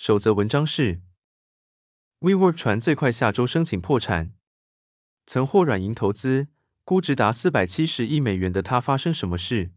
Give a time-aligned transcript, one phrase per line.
[0.00, 1.02] 首则文章是
[2.20, 4.32] ：WeWork 传最快下周申请破产，
[5.26, 6.48] 曾获软银投资，
[6.86, 9.70] 估值达四百七十亿美元的他发生什么事？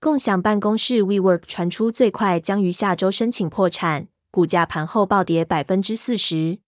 [0.00, 6.58] 共享办公室 WeWork 传出最快将于下周申请破产，股价盘后暴跌百分之四十。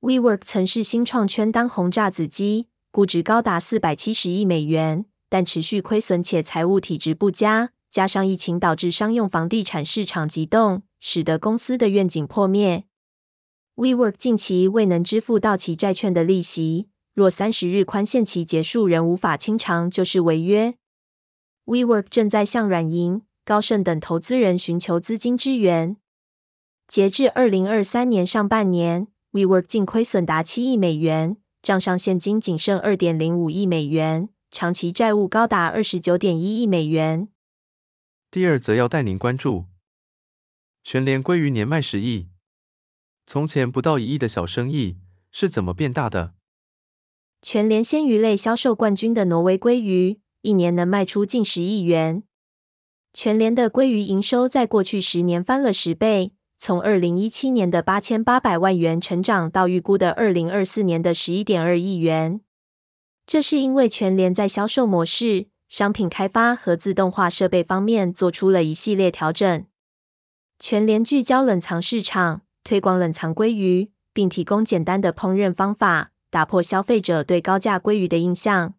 [0.00, 2.68] WeWork 曾是新创圈当红炸子鸡。
[2.90, 12.84] 估值高达四百七十亿美元，但持续亏损且财务体质不佳，加上疫情导致商用房地产市场急冻，使得公司的愿景破灭。
[13.74, 20.74] WeWork 近期未能支付到期债券的利息，若三十日宽限期结束仍无法清偿，就是违约。
[21.64, 25.96] WeWork 正在向软银、高盛等投资人寻求资金支援。
[26.86, 31.36] 截至二零二三年上半年，WeWork 净亏损达七亿美元。
[31.60, 37.28] 账上现金仅剩二点零五亿美元，长期债务高达二十九点一亿美元。
[38.30, 39.64] 第二则要带您关注，
[40.84, 42.28] 全联鲑鱼年卖十亿，
[43.24, 44.98] 从前不到一亿的小生意
[45.30, 46.34] 是怎么变大的？
[47.40, 52.22] 全联鲜鱼类销售冠军的挪威鲑鱼，一年能卖出近十亿元。
[53.14, 56.32] 全联的鲑鱼营收在过去十年翻了十倍。
[56.58, 62.40] 从二零一七年的八千八百万元成长到预估的二零二四年的十一点二亿元，
[63.26, 69.66] 这是因为全联在销售模式、商品开发和自动化设备方面做出了一系列调整。
[70.58, 78.74] 全联聚焦冷藏市场，推广冷藏鲑鱼，并提供简单的烹饪方法，打破消费者对高价鲑鱼的印象。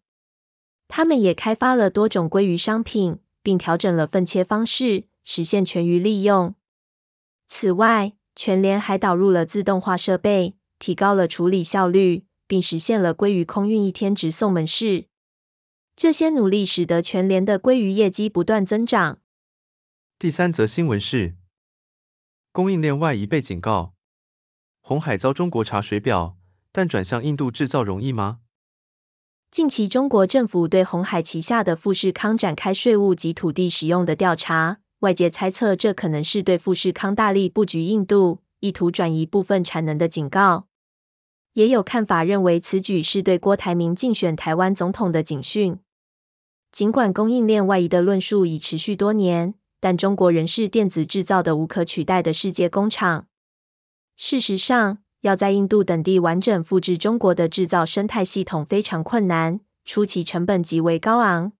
[0.88, 6.56] 他们也开发了多种鲑鱼商品，并调整了分切方式，实现全鱼利用。
[7.46, 15.06] 此外，全联还导入了自动化设备，提高了处理效率，并实现了鲑鱼空运一天直送门市。
[16.00, 19.18] 这些努力使得全联的鲑鱼业绩不断增长。
[20.18, 21.36] 第三则新闻是，
[22.52, 23.92] 供应链外移被警告，
[24.80, 26.38] 红海遭中国查水表，
[26.72, 28.38] 但转向印度制造容易吗？
[29.50, 34.78] 近期中国政府对红海旗下的富士康展开税务及土地使用的调查。
[35.00, 40.66] 外界猜测，这可能是对富士康大力布局印度，意图转移部分产能的警告。
[41.52, 45.78] 也有看法认为，此举是对郭台铭竞选台湾总统的警讯。
[46.72, 53.26] 尽管供应链外移的论述已持续多年，但中国仍是电子制造的无可取代的世界工厂。
[54.16, 61.52] 事实上，要在印度等地完整复制中国的制造生态系统非常困难，初期成本极为高昂。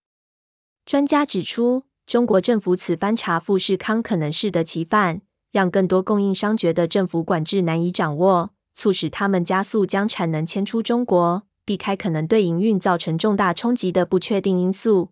[0.85, 5.21] 专家指出，中国政府此番查富士康可能适得其反，
[5.51, 15.09] 让更多供应商觉得政府管制难以掌握，促使他们加速将产能迁出中国，避开可能对营运造成重大冲击的不确定因素。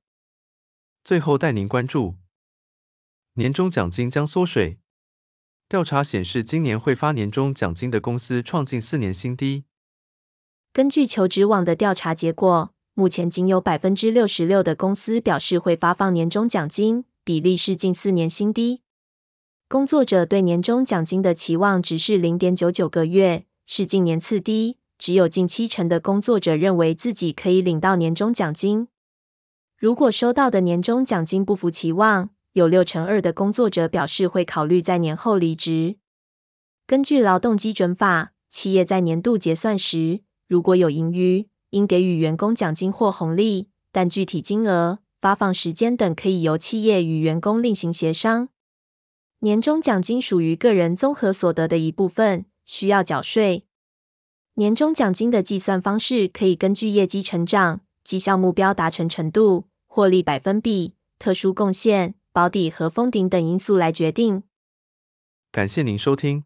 [1.05, 2.15] 最后带您关注，
[3.33, 4.77] 年终奖金将缩水，
[5.69, 9.63] 调查显示今年会发年终奖金的公司创近四年新低。
[10.73, 12.71] 根据求职网的调查结果。
[12.93, 18.81] 目前仅有百分之六十六的公司表示会发放年终奖金，比例是近四年新低。
[19.69, 24.78] 工作者对年终奖金的期望值是零点九九个月，是近年次低。
[24.99, 28.89] 只有近七成的工作者认为自己可以领到年终奖金。
[29.77, 35.95] 如果收到的年终奖金不符期望，有六成二的工作者表示会考虑在年后离职。
[36.85, 48.49] 根据劳动基准法，企业在年度结算时，如果有盈余，应给予员工奖金或红利，但具体金额、发放时间等可以由企业与员工另行协商。
[49.39, 53.63] 年终奖金属于个人综合所得的一部分，需要缴税。
[54.59, 64.43] 年终奖金的计算方式可以根据业绩成长、绩效目标达成程度、获利百分比、特殊贡献、保底和封顶等因素来决定。
[65.53, 66.43] 感谢您收听，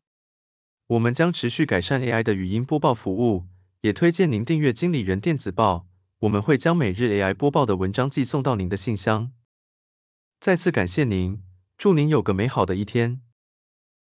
[0.85, 3.45] 我们将持续改善 AI 的语音播报服务。
[3.81, 5.87] 也推荐您订阅经理人电子报，
[6.19, 9.31] 我们会将每日 AI 播报的文章寄送到您的信箱。
[10.39, 11.41] 再次感谢您，
[11.79, 13.23] 祝您有个美好的一天。